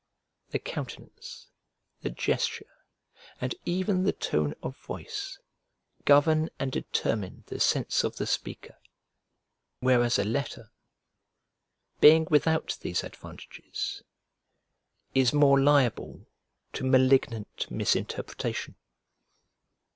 The 0.49 0.57
countenance, 0.57 1.45
the 2.01 2.09
gesture, 2.09 2.73
and 3.39 3.53
even 3.65 4.01
the 4.01 4.11
tone 4.11 4.55
of 4.63 4.75
voice 4.77 5.37
govern 6.05 6.49
and 6.57 6.71
determine 6.71 7.43
the 7.45 7.59
sense 7.59 8.03
of 8.03 8.15
the 8.15 8.25
speaker, 8.25 8.79
whereas 9.79 10.17
a 10.17 10.23
letter, 10.23 10.71
being 11.99 12.25
without 12.31 12.79
these 12.81 13.03
advantages, 13.03 14.01
is 15.13 15.33
more 15.33 15.61
liable 15.61 16.25
to 16.73 16.83
malignant 16.83 17.69
misinterpretation. 17.69 18.77